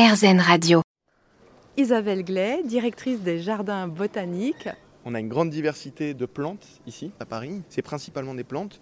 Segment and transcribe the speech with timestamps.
[0.00, 0.80] RZN Radio.
[1.76, 4.70] Isabelle Glay, directrice des jardins botaniques.
[5.04, 7.60] On a une grande diversité de plantes ici à Paris.
[7.68, 8.80] C'est principalement des plantes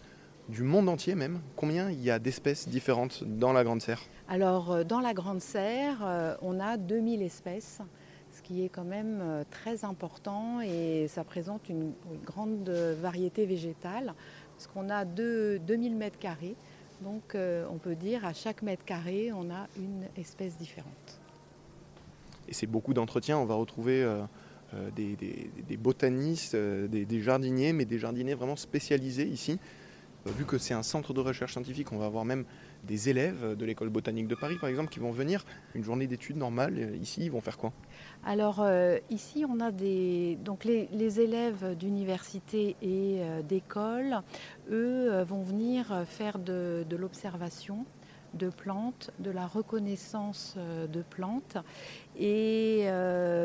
[0.49, 1.41] du monde entier même.
[1.57, 4.01] Combien il y a d'espèces différentes dans la Grande Serre?
[4.29, 7.81] Alors euh, dans la Grande Serre, euh, on a 2000 espèces,
[8.31, 12.71] ce qui est quand même euh, très important et ça présente une, une grande
[13.03, 14.15] variété végétale,
[14.57, 16.55] parce qu'on a deux- 2000 mètres carrés.
[17.03, 21.21] Donc euh, on peut dire à chaque mètre carré, on a une espèce différente.
[22.49, 23.39] Et c'est beaucoup d'entretien.
[23.39, 24.23] On va retrouver euh,
[24.75, 29.59] euh, des, botanistes, des jardiniers, mais des jardiniers vraiment spécialisés ici.
[30.27, 32.45] Euh, Vu que c'est un centre de recherche scientifique, on va avoir même
[32.85, 36.37] des élèves de l'école botanique de Paris, par exemple, qui vont venir une journée d'études
[36.37, 36.75] normale.
[36.79, 37.73] euh, Ici, ils vont faire quoi?
[38.25, 44.23] Alors euh, ici, on a des donc les, élèves d'université et d'école,
[44.71, 47.85] eux vont venir faire de, de l'observation
[48.35, 50.57] de plantes, de la reconnaissance
[50.93, 51.57] de plantes
[52.19, 52.87] et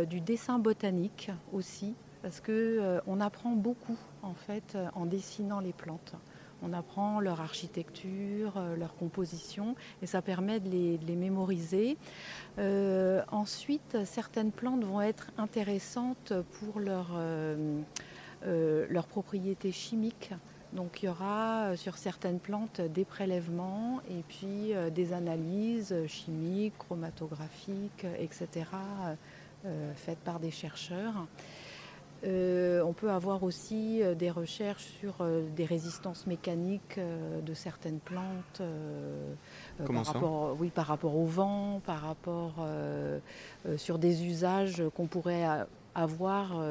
[0.09, 5.73] du dessin botanique aussi, parce que euh, on apprend beaucoup en fait en dessinant les
[5.73, 6.15] plantes.
[6.65, 11.97] On apprend leur architecture, euh, leur composition, et ça permet de les, mémoriser.
[12.57, 17.83] Euh, ensuite, certaines plantes vont être intéressantes pour leur, euh,
[18.43, 20.31] leurs propriétés chimiques.
[20.71, 28.07] Donc il y aura sur certaines plantes des prélèvements et puis des analyses chimiques, chromatographiques,
[28.17, 28.65] etc.,
[29.93, 31.27] faites par des chercheurs.
[32.23, 37.99] Euh, on peut avoir aussi euh, des recherches sur euh, des résistances mécaniques de certaines
[37.99, 38.61] plantes.
[39.85, 42.65] Comment par ça rapport, Oui, par rapport au vent, par rapport
[43.77, 45.45] sur des usages qu'on pourrait
[45.95, 46.61] avoir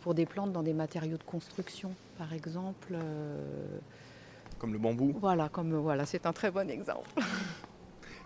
[0.00, 2.94] pour des plantes dans des matériaux de construction, par exemple.
[4.58, 5.14] Comme le bambou.
[5.20, 7.10] voilà, comme voilà, c'est un très bon exemple.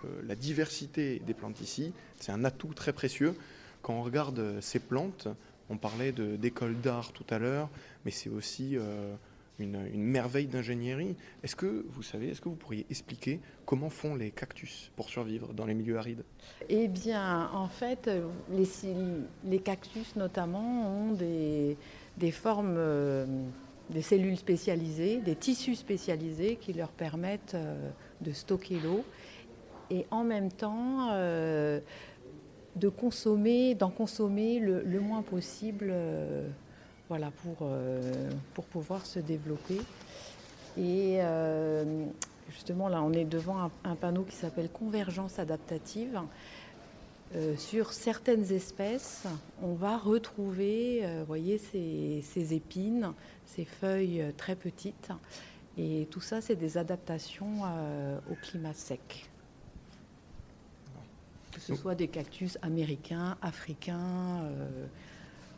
[0.05, 3.35] Euh, la diversité des plantes ici, c'est un atout très précieux.
[3.83, 5.29] Quand on regarde ces plantes,
[5.71, 7.69] on parlait d'école d'art tout à l'heure,
[8.05, 9.15] mais c'est aussi euh,
[9.59, 11.17] une, merveille d'ingénierie.
[11.43, 15.53] Est-ce que vous savez, est-ce que vous pourriez expliquer comment font les cactus pour survivre
[15.53, 16.25] dans les milieux arides?
[16.69, 18.11] Eh bien, en fait,
[18.51, 21.77] les, cactus notamment ont des,
[22.33, 23.27] formes, euh,
[23.91, 27.91] des cellules spécialisées, des tissus spécialisés qui leur permettent euh,
[28.21, 29.05] de stocker l'eau
[29.91, 31.09] et en même temps
[32.77, 36.49] de consommer, d'en consommer le, moins possible, euh,
[37.09, 39.79] voilà, pour, euh, pour pouvoir se développer.
[40.77, 42.05] Et euh,
[42.51, 46.21] justement, là, on est devant un, panneau qui s'appelle Convergence adaptative.
[47.59, 49.27] Sur certaines espèces,
[49.63, 53.13] on va retrouver, voyez, ces, ces épines,
[53.45, 55.11] ces feuilles très petites.
[55.77, 57.65] Et tout ça, c'est des adaptations
[58.31, 59.29] au climat sec.
[61.69, 64.67] Que ce soit des cactus américains, africains, euh,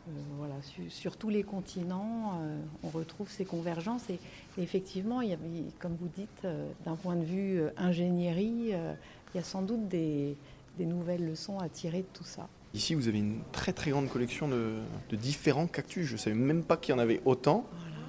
[0.09, 4.09] euh, voilà, su- sur, tous les continents, euh, on retrouve ces convergences.
[4.09, 4.19] Et,
[4.57, 5.37] et effectivement, il y a-
[5.79, 6.45] comme vous dites,
[6.85, 10.35] d'un point de vue ingénierie, il y a sans doute des,
[10.77, 12.49] des nouvelles leçons à tirer de tout ça.
[12.73, 14.79] Ici, vous avez une très très grande collection de,
[15.09, 16.05] de différents cactus.
[16.07, 17.65] Je ne savais même pas qu'il y en avait autant.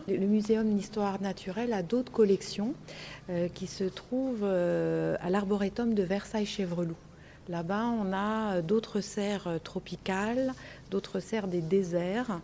[0.09, 2.75] Le le Muséum d'histoire naturelle a d'autres collections
[3.31, 6.97] euh, qui se trouvent euh, à l'Arboretum de Versailles-Chevreloup.
[7.49, 10.55] Là-bas, on a euh, d'autres serres euh, tropicales,
[10.91, 12.41] d'autres serres des déserts,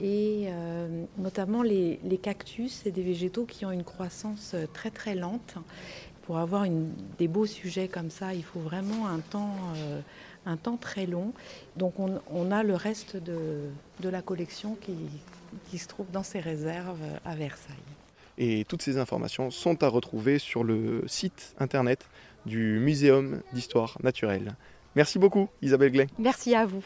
[0.00, 5.54] et euh, notamment les, cactus, c'est des végétaux qui ont une croissance très très lente.
[6.22, 6.66] Pour avoir
[7.18, 9.56] des beaux sujets comme ça, il faut vraiment un temps,
[10.46, 11.32] un temps très long.
[11.76, 13.70] Donc on, a le reste de,
[14.02, 14.76] la collection
[15.68, 17.91] qui se trouve dans ces réserves à Versailles.
[18.38, 22.08] Et toutes ces informations sont à retrouver sur le site internet
[22.46, 24.56] du Muséum d'histoire naturelle.
[24.94, 26.06] Merci beaucoup Isabelle Glay.
[26.18, 26.84] Merci à vous.